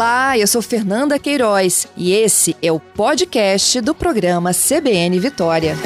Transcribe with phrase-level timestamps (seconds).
[0.00, 5.76] Olá, eu sou Fernanda Queiroz e esse é o podcast do programa CBN Vitória.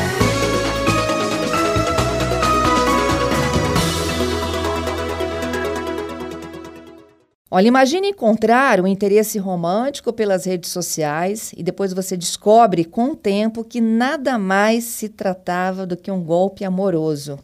[7.50, 13.16] Olha, imagine encontrar um interesse romântico pelas redes sociais e depois você descobre com o
[13.16, 17.40] tempo que nada mais se tratava do que um golpe amoroso.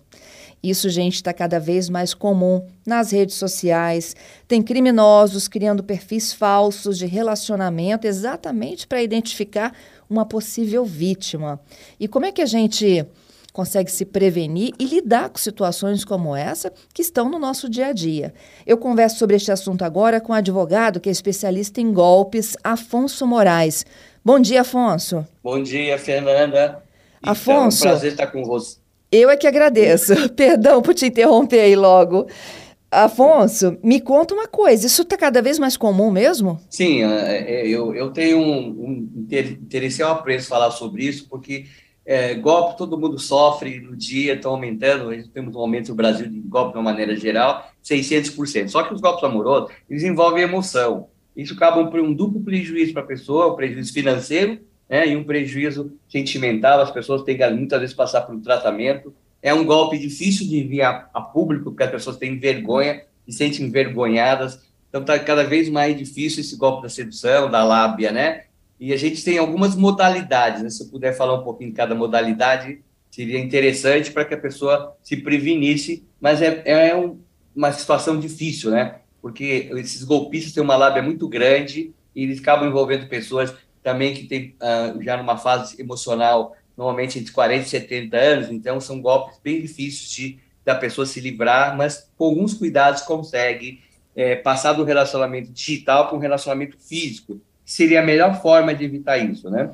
[0.63, 4.15] Isso, gente, está cada vez mais comum nas redes sociais.
[4.47, 9.75] Tem criminosos criando perfis falsos de relacionamento exatamente para identificar
[10.09, 11.61] uma possível vítima.
[11.99, 13.07] E como é que a gente
[13.53, 17.93] consegue se prevenir e lidar com situações como essa que estão no nosso dia a
[17.93, 18.33] dia.
[18.67, 22.57] Eu converso sobre este assunto agora com o um advogado que é especialista em golpes,
[22.63, 23.85] Afonso Moraes.
[24.25, 25.27] Bom dia, Afonso.
[25.43, 26.83] Bom dia, Fernanda.
[27.23, 27.81] Afonso.
[27.81, 28.79] Então, é um prazer estar com você.
[29.11, 30.15] Eu é que agradeço.
[30.37, 32.27] Perdão por te interromper aí logo.
[32.91, 36.61] Afonso, me conta uma coisa, isso está cada vez mais comum mesmo?
[36.69, 41.67] Sim, é, é, eu, eu tenho um, um interesse ao apreço falar sobre isso, porque
[42.05, 46.41] é, golpe todo mundo sofre no dia, estão aumentando, temos um aumento no Brasil de
[46.41, 48.69] golpe de uma maneira geral, 600%.
[48.69, 51.07] Só que os golpes amorosos, eles envolvem emoção.
[51.37, 54.59] Isso acaba por um duplo prejuízo para a pessoa, um prejuízo financeiro
[54.91, 56.81] né, e um prejuízo sentimental.
[56.81, 59.15] As pessoas têm que muitas vezes passar por um tratamento.
[59.41, 63.33] É um golpe difícil de vir a, a público, porque as pessoas têm vergonha, se
[63.33, 64.69] sentem envergonhadas.
[64.89, 68.43] Então, está cada vez mais difícil esse golpe da sedução, da lábia, né?
[68.81, 70.69] E a gente tem algumas modalidades, né?
[70.69, 74.97] Se eu puder falar um pouquinho de cada modalidade, seria interessante para que a pessoa
[75.03, 77.21] se prevenisse, mas é, é um,
[77.55, 78.97] uma situação difícil, né?
[79.23, 84.25] Porque esses golpistas têm uma lábia muito grande e eles acabam envolvendo pessoas também que
[84.25, 89.39] tem uh, já numa fase emocional, normalmente entre 40 e 70 anos, então são golpes
[89.43, 93.81] bem difíceis de da pessoa se livrar, mas com alguns cuidados consegue
[94.15, 97.41] é, passar do relacionamento digital para um relacionamento físico.
[97.65, 99.71] Seria a melhor forma de evitar isso, né?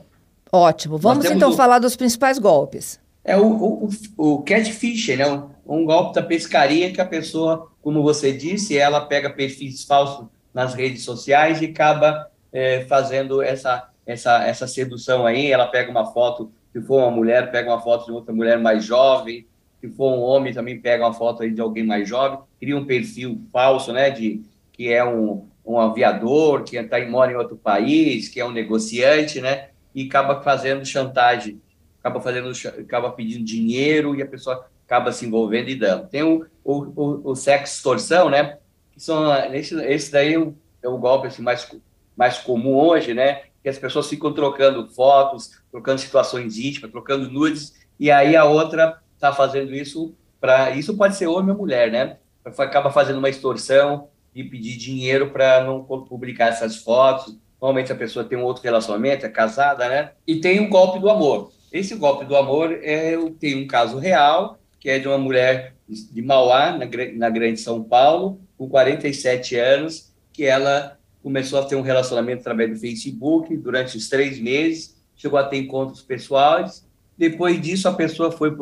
[0.52, 0.96] Ótimo.
[0.96, 3.00] Vamos então o, falar dos principais golpes.
[3.24, 5.28] É o, o, o catfishing, né?
[5.28, 10.26] Um, um golpe da pescaria que a pessoa, como você disse, ela pega perfis falsos
[10.54, 16.06] nas redes sociais e acaba é, fazendo essa essa, essa sedução aí, ela pega uma
[16.06, 19.46] foto, se for uma mulher, pega uma foto de outra mulher mais jovem,
[19.80, 22.86] se for um homem, também pega uma foto aí de alguém mais jovem, cria um
[22.86, 28.28] perfil falso, né, de que é um, um aviador, que está mora em outro país,
[28.28, 31.60] que é um negociante, né, e acaba fazendo chantagem,
[31.98, 36.08] acaba fazendo, acaba pedindo dinheiro e a pessoa acaba se envolvendo e dando.
[36.08, 38.58] Tem o, o, o, sexo extorsão, né,
[38.92, 41.68] que são, esse, esse daí é o, é o golpe assim, mais,
[42.16, 47.74] mais comum hoje, né, que as pessoas ficam trocando fotos, trocando situações íntimas, trocando nudes,
[47.98, 50.70] e aí a outra está fazendo isso para.
[50.70, 52.18] Isso pode ser homem ou mulher, né?
[52.44, 57.36] Acaba fazendo uma extorsão e pedir dinheiro para não publicar essas fotos.
[57.60, 60.12] Normalmente a pessoa tem um outro relacionamento, é casada, né?
[60.24, 61.50] E tem um golpe do amor.
[61.72, 66.22] Esse golpe do amor é, tem um caso real, que é de uma mulher de
[66.22, 71.80] Mauá, na, na Grande São Paulo, com 47 anos, que ela começou a ter um
[71.80, 76.86] relacionamento através do Facebook durante os três meses, chegou a ter encontros pessoais.
[77.18, 78.56] Depois disso, a pessoa foi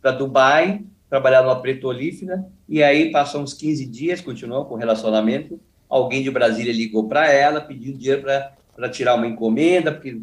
[0.00, 5.60] para Dubai, trabalhar numa petrolífera, e aí passou uns 15 dias, continuou com o relacionamento.
[5.90, 10.18] Alguém de Brasília ligou para ela, pediu dinheiro para tirar uma encomenda, porque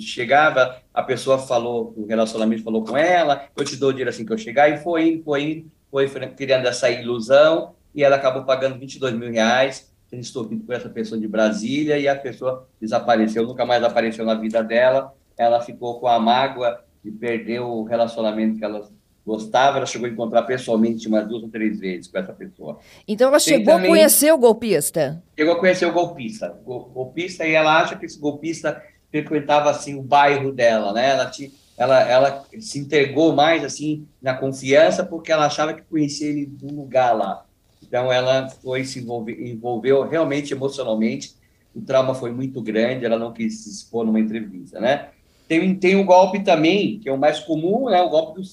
[0.00, 4.32] chegava, a pessoa falou, o relacionamento falou com ela, eu te dou dinheiro assim que
[4.32, 8.76] eu chegar, e foi indo, foi indo, foi criando essa ilusão, e ela acabou pagando
[8.76, 13.82] 22 mil reais estoupido com essa pessoa de Brasília e a pessoa desapareceu, nunca mais
[13.82, 15.14] apareceu na vida dela.
[15.36, 18.88] Ela ficou com a mágoa de perder o relacionamento que ela
[19.24, 19.78] gostava.
[19.78, 22.78] Ela chegou a encontrar pessoalmente umas duas ou três vezes com essa pessoa.
[23.06, 25.22] Então ela chegou também, a conhecer o golpista?
[25.36, 26.56] Chegou a conhecer o golpista.
[26.64, 31.10] O golpista e ela acha que esse golpista frequentava assim o bairro dela, né?
[31.10, 36.28] Ela tinha ela, ela se entregou mais assim na confiança porque ela achava que conhecia
[36.28, 37.44] ele do lugar lá.
[37.82, 41.34] Então, ela foi se envolver, envolveu realmente emocionalmente.
[41.74, 45.10] O trauma foi muito grande, ela não quis se expor numa entrevista, né?
[45.46, 48.00] Tem, tem um golpe também, que é o mais comum, né?
[48.02, 48.48] O golpe do,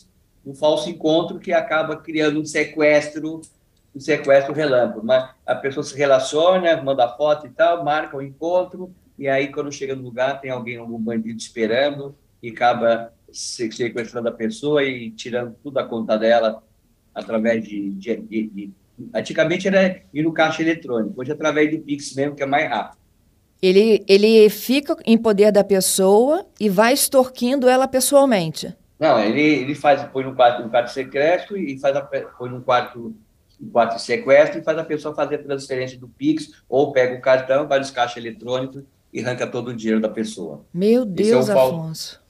[0.46, 3.42] do falso encontro, que acaba criando um sequestro,
[3.96, 5.06] um sequestro relâmpago.
[5.06, 9.72] Mas a pessoa se relaciona, manda foto e tal, marca o encontro, e aí, quando
[9.72, 15.56] chega no lugar, tem alguém, algum bandido esperando, e acaba sequestrando a pessoa e tirando
[15.64, 16.64] tudo da conta dela
[17.14, 18.72] através de, de, de
[19.14, 22.70] Antigamente era ir no caixa eletrônico, hoje é através do Pix mesmo, que é mais
[22.70, 22.98] rápido.
[23.62, 28.76] Ele, ele fica em poder da pessoa e vai extorquindo ela pessoalmente.
[29.00, 32.62] Não, ele, ele faz, põe no quarto, no quarto secreto e faz a, põe num
[32.62, 33.16] quarto
[33.72, 37.68] quatro sequestro e faz a pessoa fazer a transferência do Pix ou pega o cartão,
[37.68, 40.66] vai nos caixas eletrônicos e arranca todo o dinheiro da pessoa.
[40.74, 42.22] Meu Deus, é um Afonso.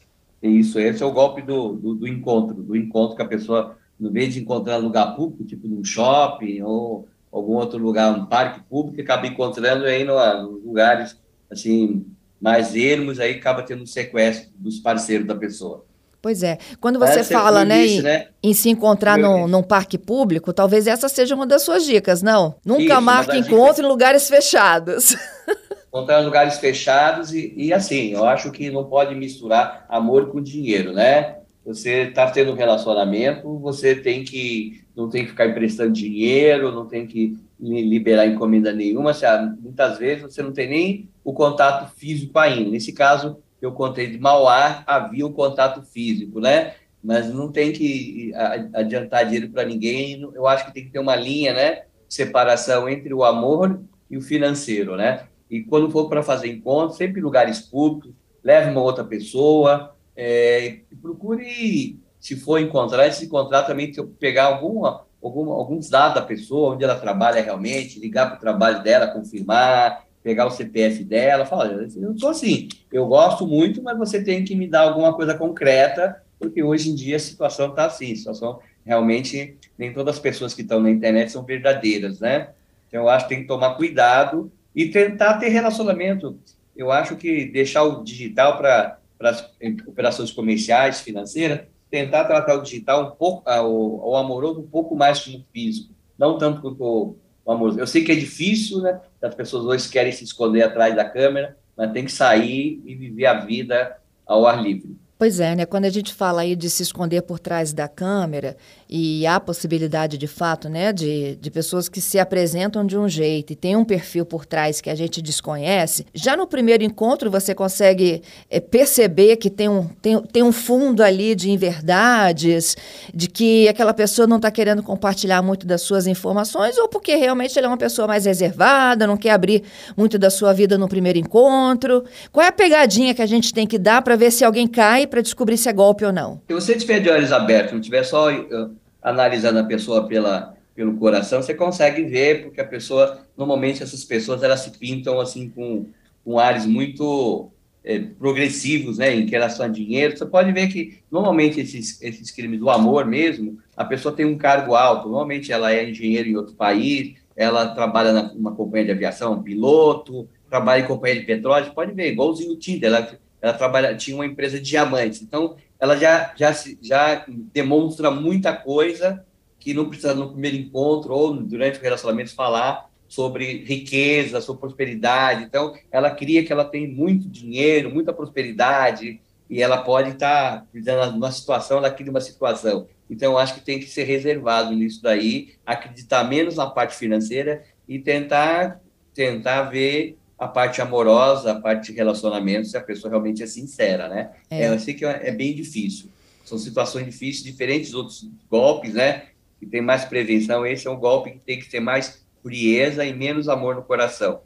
[0.41, 4.11] Isso, esse é o golpe do, do, do, encontro, do encontro que a pessoa, no
[4.11, 9.01] vez de encontrar lugar público, tipo num shopping ou algum outro lugar, um parque público,
[9.01, 10.13] acaba encontrando aí no,
[10.43, 11.17] nos lugares,
[11.49, 12.05] assim,
[12.39, 15.85] mais ermos, aí acaba tendo um sequestro dos parceiros da pessoa.
[16.21, 16.57] Pois é.
[16.79, 20.85] Quando você é, fala, né, em, né, em, se encontrar num, num, parque público, talvez
[20.85, 22.55] essa seja uma das suas dicas, não?
[22.65, 23.79] Nunca Isso, marque encontro dicas.
[23.79, 25.15] em lugares fechados.
[25.87, 30.41] Encontrar em lugares fechados e, e, assim, eu acho que não pode misturar amor com
[30.41, 31.42] dinheiro, né?
[31.65, 36.85] Você está tendo um relacionamento, você tem que não tem que ficar emprestando dinheiro, não
[36.85, 39.11] tem que liberar encomenda nenhuma.
[39.59, 42.69] Muitas vezes você não tem nem o contato físico ainda.
[42.69, 46.73] Nesse caso, eu contei de Mauá, havia o contato físico, né?
[47.01, 48.31] Mas não tem que
[48.73, 50.21] adiantar dinheiro para ninguém.
[50.35, 51.83] Eu acho que tem que ter uma linha, né?
[52.07, 53.81] Separação entre o amor
[54.11, 55.23] e o financeiro, né?
[55.49, 58.11] E quando for para fazer encontro, sempre em lugares públicos,
[58.43, 65.53] leve uma outra pessoa, é, procure, se for encontrar, se encontrar também, pegar alguma, alguma,
[65.53, 70.45] alguns dados da pessoa, onde ela trabalha realmente, ligar para o trabalho dela, confirmar, pegar
[70.45, 74.67] o CPF dela, falar, eu sou assim, eu gosto muito, mas você tem que me
[74.67, 79.57] dar alguma coisa concreta, porque hoje em dia a situação está assim, a situação realmente,
[79.77, 82.49] nem todas as pessoas que estão na internet são verdadeiras, né?
[82.87, 86.37] Então, eu acho que tem que tomar cuidado e tentar ter relacionamento.
[86.75, 88.99] Eu acho que deixar o digital para
[89.29, 89.49] as
[89.87, 94.95] operações comerciais, financeiras, tentar tratar o digital um pouco, ah, o, o amoroso um pouco
[94.95, 99.01] mais como físico, não tanto quanto Vamos, eu sei que é difícil, né?
[99.21, 103.25] As pessoas hoje querem se esconder atrás da câmera, mas tem que sair e viver
[103.25, 104.95] a vida ao ar livre.
[105.17, 105.65] Pois é, né?
[105.65, 108.57] Quando a gente fala aí de se esconder por trás da câmera,
[108.95, 113.51] e há possibilidade de fato, né, de, de pessoas que se apresentam de um jeito
[113.51, 117.55] e tem um perfil por trás que a gente desconhece, já no primeiro encontro você
[117.55, 118.21] consegue
[118.51, 122.77] é, perceber que tem um, tem, tem um fundo ali de inverdades,
[123.11, 127.57] de que aquela pessoa não está querendo compartilhar muito das suas informações, ou porque realmente
[127.57, 129.63] ela é uma pessoa mais reservada, não quer abrir
[129.97, 132.03] muito da sua vida no primeiro encontro.
[132.31, 135.02] Qual é a pegadinha que a gente tem que dar para ver se alguém cai
[135.07, 136.41] para descobrir se é golpe ou não.
[136.47, 140.95] Se você tiver de olhos abertos, não tiver só uh, analisando a pessoa pela, pelo
[140.97, 145.87] coração, você consegue ver, porque a pessoa, normalmente essas pessoas, elas se pintam assim com,
[146.23, 147.51] com ares muito
[147.83, 150.17] é, progressivos, né, em relação a dinheiro.
[150.17, 154.37] Você pode ver que, normalmente, esses, esses crimes do amor mesmo, a pessoa tem um
[154.37, 159.41] cargo alto, normalmente ela é engenheiro em outro país, ela trabalha numa companhia de aviação,
[159.41, 163.09] piloto, trabalha em companhia de petróleo, pode ver, igualzinho o Tinder, ela
[163.43, 165.21] ela trabalha, tinha uma empresa de diamantes.
[165.21, 169.25] Então, ela já, já, já demonstra muita coisa
[169.59, 175.43] que não precisa no primeiro encontro ou durante o relacionamento falar sobre riqueza, sobre prosperidade.
[175.43, 179.19] Então, ela cria que ela tem muito dinheiro, muita prosperidade,
[179.49, 182.87] e ela pode estar tá numa situação, ela cria uma situação.
[183.09, 187.99] Então, acho que tem que ser reservado nisso daí, acreditar menos na parte financeira e
[187.99, 188.79] tentar
[189.13, 194.07] tentar ver a parte amorosa, a parte de relacionamento, se a pessoa realmente é sincera,
[194.07, 194.31] né?
[194.49, 194.67] É.
[194.67, 196.09] Eu sei que é, é bem difícil.
[196.43, 199.23] São situações difíceis, diferentes dos outros golpes, né?
[199.59, 200.65] Que tem mais prevenção.
[200.65, 204.41] Esse é um golpe que tem que ter mais frieza e menos amor no coração.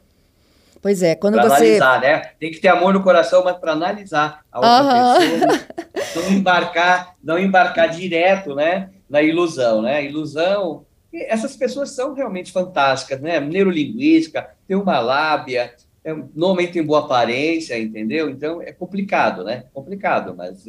[0.80, 1.78] Pois é, quando pra você.
[1.78, 2.18] analisar, né?
[2.38, 5.58] Tem que ter amor no coração, mas para analisar a outra uhum.
[5.92, 8.90] pessoa, não embarcar, não embarcar direto, né?
[9.10, 10.04] Na ilusão, né?
[10.04, 10.86] Ilusão.
[11.12, 13.40] Essas pessoas são realmente fantásticas, né?
[13.40, 15.74] Neurolinguística, tem uma lábia,
[16.08, 18.30] é, normalmente tem boa aparência, entendeu?
[18.30, 19.64] Então é complicado, né?
[19.74, 20.64] Complicado, mas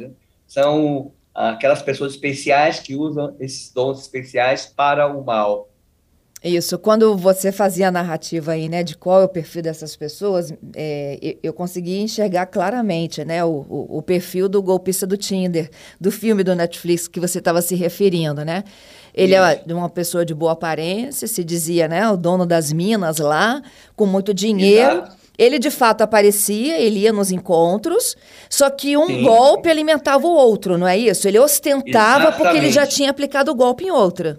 [0.46, 5.70] são aquelas pessoas especiais que usam esses dons especiais para o mal.
[6.42, 10.52] Isso, quando você fazia a narrativa aí, né, de qual é o perfil dessas pessoas,
[10.74, 15.70] é, eu consegui enxergar claramente, né, o, o, o, perfil do golpista do Tinder,
[16.00, 18.64] do filme do Netflix que você estava se referindo, né?
[19.12, 19.64] Ele é Isso.
[19.68, 23.62] é uma pessoa de boa aparência, se dizia, né, o dono das minas lá,
[23.94, 25.02] com muito dinheiro.
[25.02, 25.19] Exato.
[25.40, 28.14] Ele de fato aparecia, ele ia nos encontros,
[28.50, 29.22] só que um Sim.
[29.22, 31.26] golpe alimentava o outro, não é isso?
[31.26, 32.36] Ele ostentava Exatamente.
[32.36, 34.38] porque ele já tinha aplicado o golpe em outra.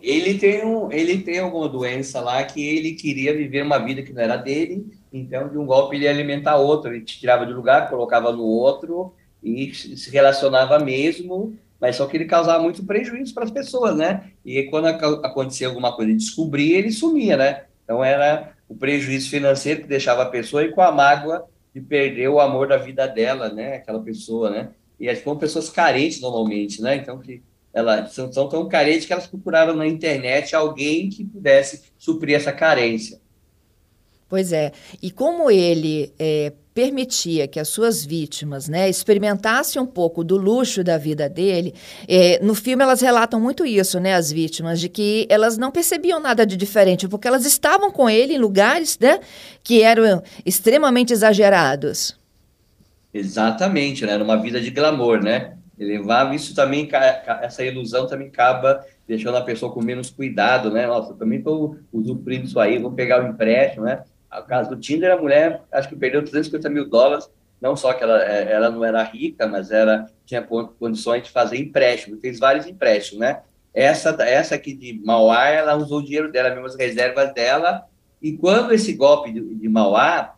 [0.00, 4.12] Ele tem, um, ele tem alguma doença lá que ele queria viver uma vida que
[4.12, 7.52] não era dele, então de um golpe ele ia alimentar outro, ele te tirava de
[7.52, 9.12] lugar, colocava no outro
[9.42, 14.30] e se relacionava mesmo, mas só que ele causava muito prejuízo para as pessoas, né?
[14.44, 17.64] E quando acontecia alguma coisa e descobria, ele sumia, né?
[17.82, 22.28] Então era o prejuízo financeiro que deixava a pessoa e com a mágoa de perder
[22.28, 23.76] o amor da vida dela, né?
[23.76, 24.70] Aquela pessoa, né?
[24.98, 26.96] E são pessoas carentes normalmente, né?
[26.96, 27.42] Então, que
[27.72, 32.50] elas são, são tão carentes que elas procuraram na internet alguém que pudesse suprir essa
[32.50, 33.20] carência.
[34.28, 34.72] Pois é.
[35.02, 40.84] E como ele é, permitia que as suas vítimas né, experimentassem um pouco do luxo
[40.84, 41.72] da vida dele,
[42.06, 46.20] é, no filme elas relatam muito isso, né, as vítimas, de que elas não percebiam
[46.20, 49.20] nada de diferente, porque elas estavam com ele em lugares né,
[49.64, 52.14] que eram extremamente exagerados.
[53.14, 54.18] Exatamente, né?
[54.18, 55.56] Numa vida de glamour, né?
[55.78, 56.86] Elevava isso também,
[57.40, 60.86] essa ilusão também acaba deixando a pessoa com menos cuidado, né?
[60.86, 64.02] Nossa, também estou usufruindo isso aí, vou pegar o empréstimo, né?
[64.32, 67.30] O caso do Tinder, a mulher, acho que perdeu 350 mil dólares,
[67.60, 71.58] não só que ela, é, ela não era rica, mas era, tinha condições de fazer
[71.58, 73.40] empréstimo, fez vários empréstimos, né?
[73.72, 77.86] Essa, essa aqui de Mauá, ela usou o dinheiro dela, mesmo as reservas dela,
[78.20, 80.34] e quando esse golpe de, de Mauá,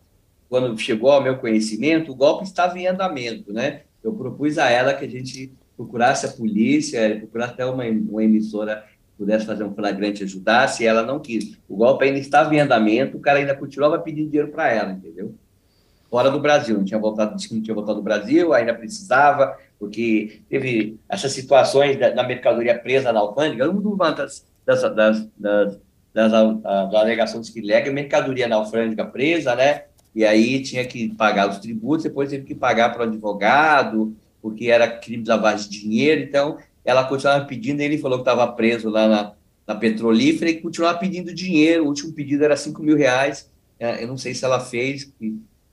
[0.49, 3.81] quando chegou ao meu conhecimento, o golpe estava em andamento, né?
[4.03, 8.83] Eu propus a ela que a gente procurasse a polícia, procurasse até uma, uma emissora
[9.19, 11.57] pudesse fazer um flagrante ajudasse, ela não quis.
[11.67, 15.35] O golpe ainda estava em andamento, o cara ainda continuava pedindo dinheiro para ela, entendeu?
[16.09, 19.57] Fora do Brasil, não tinha voltado, disse que não tinha voltado do Brasil, ainda precisava,
[19.77, 25.79] porque teve essas situações da, da mercadoria presa na alfândega, uma das, das, das, das,
[26.13, 26.33] das,
[26.95, 29.83] alegações que lega mercadoria na alfândega presa, né?
[30.15, 34.67] E aí tinha que pagar os tributos, depois teve que pagar para o advogado, porque
[34.67, 38.89] era crime de lavagem de dinheiro, então ela continuava pedindo, ele falou que estava preso
[38.89, 39.33] lá na,
[39.67, 44.07] na petrolífera e continuava pedindo dinheiro, o último pedido era 5 mil reais, é, eu
[44.07, 45.11] não sei se ela fez,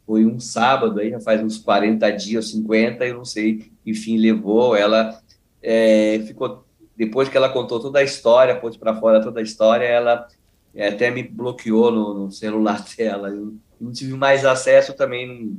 [0.06, 4.76] foi um sábado, aí já faz uns 40 dias, 50, eu não sei, enfim, levou,
[4.76, 5.20] ela.
[5.60, 6.64] É, ficou,
[6.96, 10.28] depois que ela contou toda a história, pôs para fora toda a história, ela
[10.72, 15.56] é, até me bloqueou no, no celular dela, eu não tive mais acesso, também não,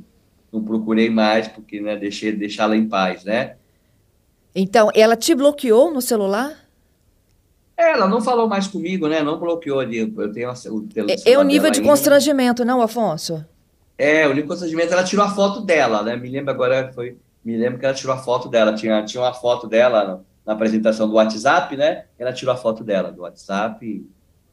[0.50, 3.56] não procurei mais, porque, né, deixei deixá-la em paz, né,
[4.60, 6.68] então, ela te bloqueou no celular?
[7.76, 9.22] Ela não falou mais comigo, né?
[9.22, 9.98] Não bloqueou ali.
[9.98, 11.88] Eu tenho o É, é o nível de ainda.
[11.88, 13.46] constrangimento, não, Afonso?
[13.96, 16.16] É, o nível de constrangimento, ela tirou a foto dela, né?
[16.16, 17.16] Me lembro agora, foi.
[17.44, 18.74] Me lembro que ela tirou a foto dela.
[18.74, 22.06] Tinha, tinha uma foto dela na, na apresentação do WhatsApp, né?
[22.18, 23.86] Ela tirou a foto dela do WhatsApp.
[23.86, 24.04] E,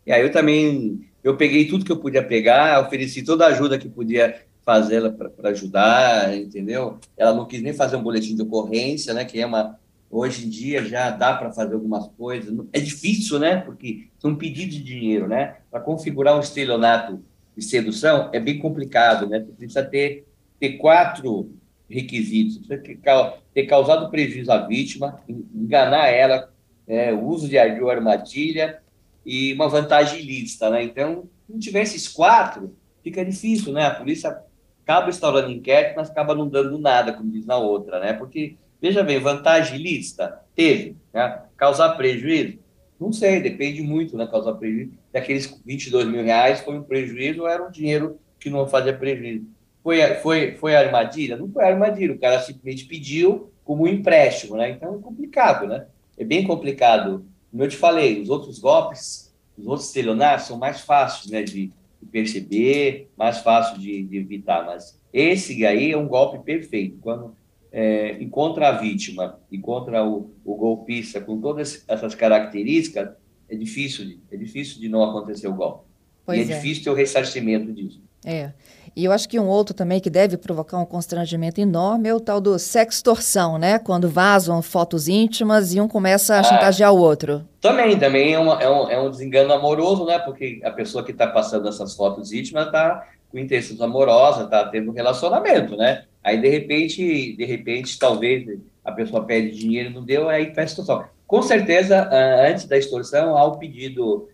[0.06, 1.04] e aí eu também.
[1.24, 5.50] Eu peguei tudo que eu podia pegar, ofereci toda a ajuda que podia fazer para
[5.50, 7.00] ajudar, entendeu?
[7.18, 9.26] Ela não quis nem fazer um boletim de ocorrência, né?
[9.26, 12.54] Que é uma Hoje em dia já dá para fazer algumas coisas.
[12.72, 13.58] É difícil, né?
[13.58, 15.58] Porque são pedidos de dinheiro, né?
[15.70, 17.24] Para configurar um estelionato
[17.56, 19.40] de sedução é bem complicado, né?
[19.40, 20.28] Você precisa ter,
[20.60, 21.52] ter quatro
[21.90, 22.58] requisitos.
[22.58, 26.52] Você precisa ter causado prejuízo à vítima, enganar ela,
[26.88, 28.80] é, uso de armadilha
[29.26, 30.84] e uma vantagem ilícita, né?
[30.84, 33.86] Então, se não tiver esses quatro, fica difícil, né?
[33.86, 34.38] A polícia
[34.84, 38.14] acaba instaurando inquérito, mas acaba não dando nada, como diz na outra, né?
[38.14, 40.42] Porque Veja bem, vantagem lícita?
[40.56, 40.96] Teve.
[41.14, 41.42] Né?
[41.58, 42.60] Causar prejuízo?
[43.00, 44.26] Não sei, depende muito, né?
[44.28, 44.92] Causar prejuízo.
[45.12, 49.46] Daqueles 22 mil reais foi um prejuízo ou era um dinheiro que não fazia prejuízo?
[49.84, 51.38] Foi, foi, foi armadilha?
[51.38, 54.72] Não foi armadilha, o cara simplesmente pediu como um empréstimo, né?
[54.72, 55.88] Então é complicado, né?
[56.18, 57.26] É bem complicado.
[57.52, 61.44] Como eu te falei, os outros golpes, os outros estelionatos são mais fáceis, né?
[61.44, 66.98] De, de perceber, mais fácil de, de evitar, mas esse aí é um golpe perfeito.
[67.02, 67.36] Quando
[67.78, 73.10] é, encontra a vítima, encontra o, o golpista com todas essas características,
[73.50, 75.84] é difícil, de, é difícil de não acontecer o golpe.
[76.26, 78.02] Pois e é, é difícil ter o ressarcimento disso.
[78.26, 78.54] É.
[78.96, 82.20] E eu acho que um outro também que deve provocar um constrangimento enorme é o
[82.22, 83.78] tal do sextorção, né?
[83.78, 87.46] Quando vazam fotos íntimas e um começa a ah, chantagear o outro.
[87.60, 90.18] Também, também é, uma, é, um, é um desengano amoroso, né?
[90.18, 94.92] Porque a pessoa que está passando essas fotos íntimas está com intenções amorosas, está tendo
[94.92, 96.06] um relacionamento, né?
[96.26, 101.06] Aí, de repente, de repente, talvez a pessoa pede dinheiro não deu, aí faz extorsão.
[101.28, 104.28] Com certeza, ah, antes da extorsão, há o pedido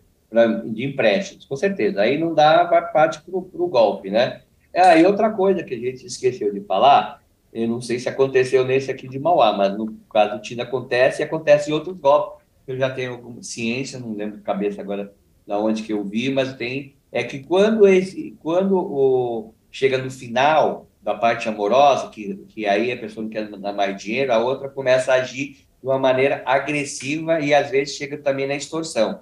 [0.72, 2.00] de empréstimos, com certeza.
[2.00, 4.40] Aí não dá, parte para o golpe, né?
[4.74, 7.22] Ah, e outra coisa que a gente esqueceu de falar,
[7.52, 11.20] eu não sei se aconteceu nesse aqui de Mauá, mas no caso do Tina acontece
[11.20, 12.42] e acontece em outros golpes.
[12.66, 15.12] Eu já tenho ciência, não lembro de cabeça agora
[15.46, 20.10] da onde que eu vi, mas tem é que quando esse, quando o chega no
[20.10, 24.38] final da parte amorosa, que, que aí a pessoa não quer dar mais dinheiro, a
[24.38, 29.20] outra começa a agir de uma maneira agressiva e às vezes chega também na extorsão,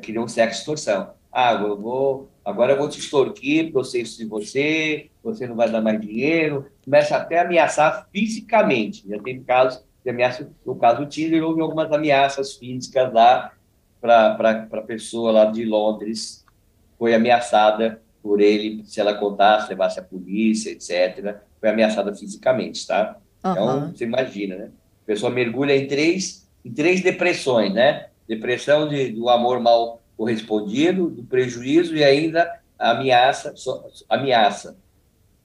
[0.00, 1.10] cria um sexo extorsão.
[1.32, 5.80] Ah, eu vou, agora eu vou te extorquir, processo de você, você não vai dar
[5.80, 9.08] mais dinheiro, começa até a ameaçar fisicamente.
[9.08, 13.52] Já tem casos de ameaça, no caso do Tinder, houve algumas ameaças físicas lá
[14.00, 16.44] para a pessoa lá de Londres,
[16.98, 21.36] foi ameaçada por ele, se ela contasse, levasse a polícia, etc.
[21.58, 23.16] Foi ameaçada fisicamente, tá?
[23.44, 23.52] Uhum.
[23.52, 24.70] Então, você imagina, né?
[25.02, 28.06] A pessoa mergulha em três, em três depressões, né?
[28.28, 33.54] Depressão de, do amor mal correspondido, do prejuízo e ainda ameaça,
[34.08, 34.76] ameaça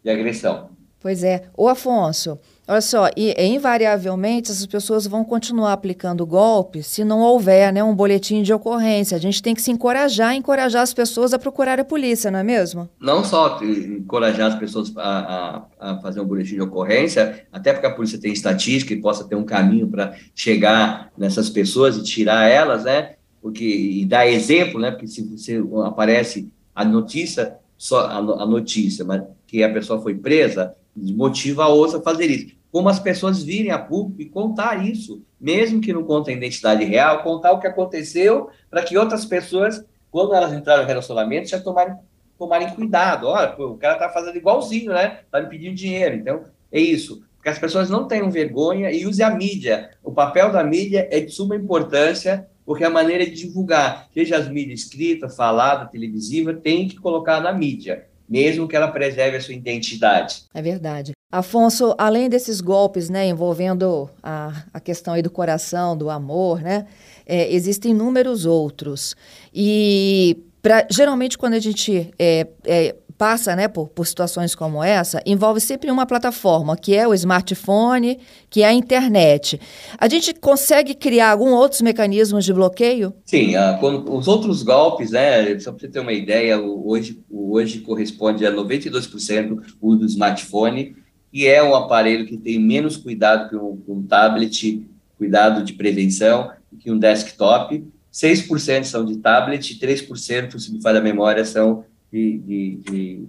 [0.04, 0.70] de agressão.
[1.00, 1.44] Pois é.
[1.56, 7.72] Ô, Afonso, olha só, e, invariavelmente as pessoas vão continuar aplicando golpes se não houver
[7.72, 9.16] né, um boletim de ocorrência.
[9.16, 12.44] A gente tem que se encorajar, encorajar as pessoas a procurar a polícia, não é
[12.44, 12.90] mesmo?
[13.00, 17.88] Não só encorajar as pessoas a, a, a fazer um boletim de ocorrência, até porque
[17.88, 22.50] a polícia tem estatística e possa ter um caminho para chegar nessas pessoas e tirar
[22.50, 23.14] elas, né?
[23.42, 24.90] Porque, e dar exemplo, né?
[24.92, 30.16] Porque se você aparece a notícia, só a, a notícia, mas que a pessoa foi
[30.16, 32.56] presa, motiva a outra a fazer isso.
[32.72, 36.84] Como as pessoas virem a público e contar isso, mesmo que não contem a identidade
[36.84, 41.60] real, contar o que aconteceu, para que outras pessoas, quando elas entraram no relacionamento, já
[41.60, 41.96] tomarem,
[42.38, 43.28] tomarem cuidado.
[43.28, 45.20] Olha, pô, o cara tá fazendo igualzinho, né?
[45.32, 46.16] Tá me pedindo dinheiro.
[46.16, 47.24] Então, é isso.
[47.42, 49.92] Que as pessoas não tenham vergonha e use a mídia.
[50.04, 54.50] O papel da mídia é de suma importância, porque a maneira de divulgar, seja as
[54.50, 59.54] mídias escrita, falada, televisiva, tem que colocar na mídia mesmo que ela preserve a sua
[59.54, 60.44] identidade.
[60.54, 61.12] É verdade.
[61.32, 66.86] Afonso, além desses golpes, né, envolvendo a, a questão aí do coração, do amor, né,
[67.26, 69.16] é, existem inúmeros outros.
[69.54, 75.22] E pra, geralmente quando a gente é, é, passa né, por, por situações como essa,
[75.26, 78.20] envolve sempre uma plataforma, que é o smartphone,
[78.50, 79.60] que é a internet.
[79.98, 83.14] A gente consegue criar algum outros mecanismos de bloqueio?
[83.26, 87.80] Sim, uh, quando, os outros golpes, né, só para você ter uma ideia, hoje, hoje
[87.80, 90.96] corresponde a 92% o do smartphone,
[91.32, 94.86] que é um aparelho que tem menos cuidado que um, um tablet,
[95.18, 97.86] cuidado de prevenção, que um desktop.
[98.14, 101.84] 6% são de tablet, 3%, se me falha a memória, são
[102.16, 103.28] de, de, de,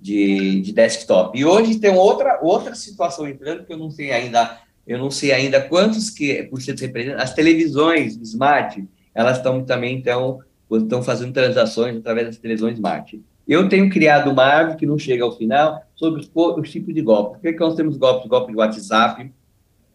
[0.00, 1.38] de, de desktop.
[1.38, 5.32] E hoje tem outra, outra situação entrando que eu não sei ainda, eu não sei
[5.32, 7.20] ainda quantos que por cento representam.
[7.20, 8.82] As televisões smart,
[9.14, 10.40] elas estão também então
[10.72, 13.22] estão fazendo transações através das televisões smart.
[13.46, 17.02] Eu tenho criado uma árvore que não chega ao final sobre os, os tipos de
[17.02, 17.40] golpes.
[17.42, 19.30] Porque nós temos golpes, golpe de WhatsApp,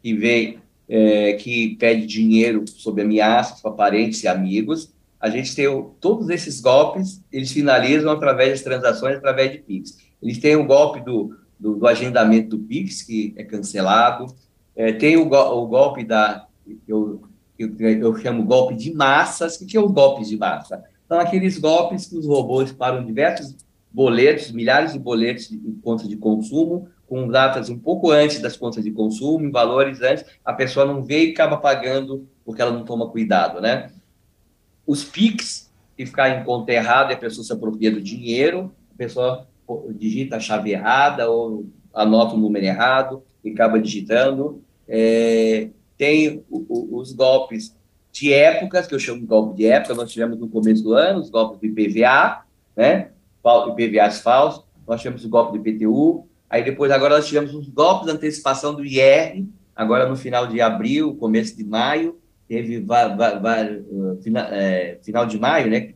[0.03, 5.67] que vem, é, que pede dinheiro sob ameaças para parentes e amigos a gente tem
[5.67, 9.97] o, todos esses golpes, eles finalizam através das transações, através de PIX.
[10.21, 14.27] Eles têm o golpe do, do, do agendamento do PIX, que é cancelado,
[14.75, 16.47] é, tem o, o, golpe da,
[16.87, 17.21] eu,
[17.57, 20.81] eu, eu chamo golpe de massas, o que é o golpe de massa?
[21.07, 23.57] São aqueles golpes que os robôs param diversos
[23.91, 28.83] boletos, milhares de boletos de contas de consumo, com datas um pouco antes das contas
[28.83, 32.85] de consumo, em valores antes, a pessoa não vê e acaba pagando porque ela não
[32.85, 33.91] toma cuidado, né?
[34.89, 39.47] Os PIX, que ficar em conta errada a pessoa se apropria do dinheiro, a pessoa
[39.91, 44.63] digita a chave errada ou anota o número errado e acaba digitando.
[44.87, 47.77] É, tem o, o, os golpes
[48.11, 51.19] de épocas, que eu chamo de golpe de época, nós tivemos no começo do ano,
[51.19, 52.41] os golpes do IPVA,
[52.75, 53.11] né?
[53.77, 58.07] IPVAs falsos, nós tivemos o golpe do IPTU, aí depois agora nós tivemos os golpes
[58.07, 64.47] de antecipação do IR, agora no final de abril, começo de maio, teve uh, final,
[64.51, 65.93] é, final de maio, né?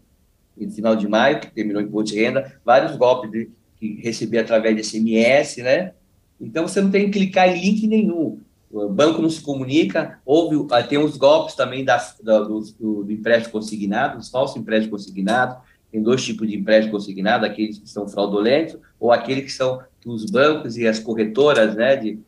[0.75, 4.75] Final de maio, que terminou em imposto de renda, vários golpes de, que recebi através
[4.75, 5.93] de SMS, né?
[6.39, 8.39] Então você não tem que clicar em link nenhum.
[8.71, 13.11] O banco não se comunica, houve, ah, tem os golpes também da, da do, do,
[13.11, 15.57] empréstimo consignado, os falsos empréstimos consignados,
[15.91, 20.09] tem dois tipos de empréstimo consignado, aqueles que são fraudulentos ou aqueles que são que
[20.09, 22.19] os bancos e as corretoras, né, de,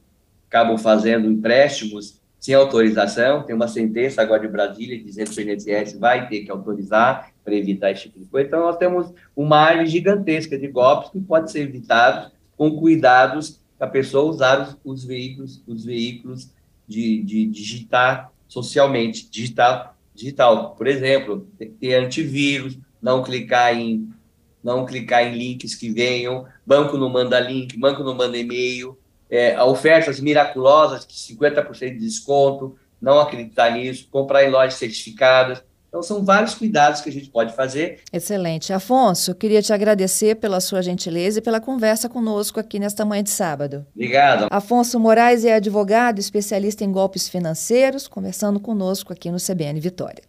[0.48, 3.42] acabam fazendo empréstimos sem autorização.
[3.42, 7.56] Tem uma sentença agora de Brasília dizendo que o INSS vai ter que autorizar para
[7.56, 8.48] evitar esse tipo de coisa.
[8.48, 13.88] Então, nós temos uma área gigantesca de golpes que pode ser evitado com cuidados a
[13.88, 16.52] pessoa usar os, os veículos, os veículos
[16.88, 20.76] de, de digitar socialmente, digital, digital.
[20.76, 21.48] Por exemplo,
[21.80, 24.08] ter antivírus, não clicar em
[24.64, 28.98] não clicar em links que venham, banco não manda link, banco não manda e-mail,
[29.30, 35.64] é, ofertas miraculosas, de 50% de desconto, não acreditar nisso, comprar em lojas certificadas.
[35.88, 38.02] Então, são vários cuidados que a gente pode fazer.
[38.12, 38.74] Excelente.
[38.74, 43.30] Afonso, queria te agradecer pela sua gentileza e pela conversa conosco aqui nesta manhã de
[43.30, 43.86] sábado.
[43.96, 44.48] Obrigado.
[44.52, 50.22] Afonso Moraes é advogado, especialista em golpes financeiros, conversando conosco aqui no CBN Vitória.